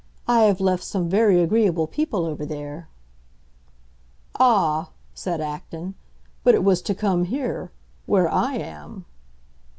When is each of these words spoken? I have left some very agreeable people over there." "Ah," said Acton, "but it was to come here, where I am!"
I 0.27 0.45
have 0.45 0.59
left 0.59 0.83
some 0.83 1.07
very 1.09 1.39
agreeable 1.43 1.85
people 1.85 2.25
over 2.25 2.43
there." 2.43 2.87
"Ah," 4.39 4.89
said 5.13 5.41
Acton, 5.41 5.93
"but 6.43 6.55
it 6.55 6.63
was 6.63 6.81
to 6.81 6.95
come 6.95 7.25
here, 7.25 7.71
where 8.07 8.27
I 8.27 8.55
am!" 8.55 9.05